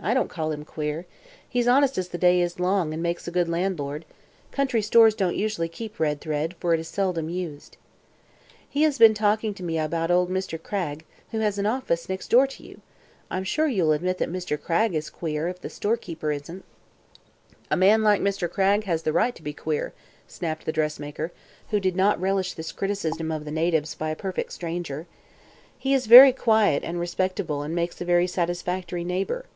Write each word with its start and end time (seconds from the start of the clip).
"I 0.00 0.14
don't 0.14 0.30
call 0.30 0.52
him 0.52 0.64
queer. 0.64 1.06
He's 1.48 1.66
honest 1.66 1.98
as 1.98 2.06
the 2.10 2.18
day 2.18 2.40
is 2.40 2.60
long 2.60 2.94
and 2.94 3.02
makes 3.02 3.26
a 3.26 3.32
good 3.32 3.48
landlord. 3.48 4.04
Country 4.52 4.80
stores 4.80 5.12
don't 5.16 5.34
usually 5.34 5.68
keep 5.68 5.98
red 5.98 6.20
thread, 6.20 6.54
for 6.60 6.72
it 6.72 6.78
is 6.78 6.86
seldom 6.86 7.28
used." 7.28 7.76
"He 8.68 8.82
has 8.84 8.96
been 8.96 9.12
talking 9.12 9.54
to 9.54 9.64
me 9.64 9.76
about 9.76 10.12
old 10.12 10.30
Mr. 10.30 10.56
Cragg, 10.56 11.04
who 11.32 11.40
has 11.40 11.58
an 11.58 11.66
office 11.66 12.08
next 12.08 12.28
door 12.30 12.46
to 12.46 12.62
you. 12.62 12.80
I'm 13.28 13.42
sure 13.42 13.66
you'll 13.66 13.90
admit 13.90 14.18
that 14.18 14.30
Mr. 14.30 14.56
Cragg 14.56 14.94
is 14.94 15.10
queer, 15.10 15.48
if 15.48 15.60
the 15.60 15.68
storekeeper 15.68 16.30
isn't." 16.30 16.64
"A 17.68 17.76
man 17.76 18.04
like 18.04 18.20
Mr. 18.20 18.48
Cragg 18.48 18.84
has 18.84 19.02
the 19.02 19.12
right 19.12 19.34
to 19.34 19.42
be 19.42 19.52
queer," 19.52 19.92
snapped 20.28 20.64
the 20.64 20.70
dressmaker, 20.70 21.32
who 21.70 21.80
did 21.80 21.96
not 21.96 22.20
relish 22.20 22.52
this 22.52 22.70
criticism 22.70 23.32
of 23.32 23.44
the 23.44 23.50
natives 23.50 23.96
by 23.96 24.10
a 24.10 24.14
perfect 24.16 24.52
stranger. 24.52 25.08
"He 25.76 25.92
is 25.92 26.06
very 26.06 26.32
quiet 26.32 26.84
and 26.84 27.00
respectable 27.00 27.62
and 27.62 27.74
makes 27.74 28.00
a 28.00 28.04
very 28.04 28.28
satisfactory 28.28 29.02
neighbor." 29.02 29.46